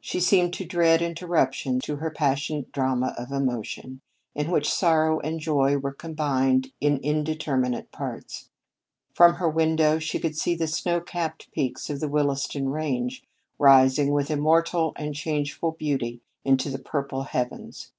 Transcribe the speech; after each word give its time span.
She 0.00 0.18
seemed 0.18 0.52
to 0.54 0.64
dread 0.64 1.00
interruption 1.00 1.78
to 1.84 1.94
her 1.98 2.10
passionate 2.10 2.72
drama 2.72 3.14
of 3.16 3.30
emotion, 3.30 4.00
in 4.34 4.50
which 4.50 4.68
sorrow 4.68 5.20
and 5.20 5.38
joy 5.38 5.76
were 5.78 5.92
combined 5.92 6.72
in 6.80 6.96
indeterminate 6.96 7.92
parts. 7.92 8.48
From 9.14 9.34
her 9.34 9.48
window 9.48 10.00
she 10.00 10.18
could 10.18 10.36
see 10.36 10.56
the 10.56 10.66
snow 10.66 11.00
capped 11.00 11.52
peaks 11.52 11.90
of 11.90 12.00
the 12.00 12.08
Williston 12.08 12.70
range, 12.70 13.22
rising 13.56 14.10
with 14.10 14.32
immortal 14.32 14.94
and 14.96 15.14
changeful 15.14 15.70
beauty 15.70 16.22
into 16.44 16.70
the 16.70 16.80
purple 16.80 17.22
heavens. 17.22 17.92